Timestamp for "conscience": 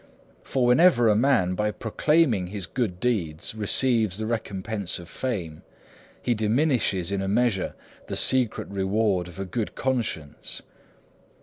9.75-10.63